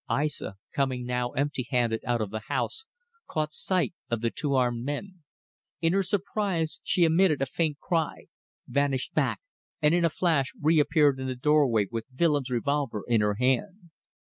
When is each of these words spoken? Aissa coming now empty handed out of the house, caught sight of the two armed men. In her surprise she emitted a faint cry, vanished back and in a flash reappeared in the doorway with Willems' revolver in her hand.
Aissa 0.09 0.55
coming 0.73 1.05
now 1.05 1.29
empty 1.33 1.67
handed 1.69 2.03
out 2.05 2.21
of 2.21 2.31
the 2.31 2.45
house, 2.49 2.85
caught 3.27 3.53
sight 3.53 3.93
of 4.09 4.21
the 4.21 4.31
two 4.31 4.55
armed 4.55 4.83
men. 4.83 5.21
In 5.79 5.93
her 5.93 6.01
surprise 6.01 6.79
she 6.81 7.03
emitted 7.03 7.39
a 7.39 7.45
faint 7.45 7.77
cry, 7.79 8.25
vanished 8.67 9.13
back 9.13 9.41
and 9.79 9.93
in 9.93 10.03
a 10.03 10.09
flash 10.09 10.53
reappeared 10.59 11.19
in 11.19 11.27
the 11.27 11.35
doorway 11.35 11.85
with 11.91 12.07
Willems' 12.17 12.49
revolver 12.49 13.03
in 13.07 13.21
her 13.21 13.35
hand. 13.35 13.91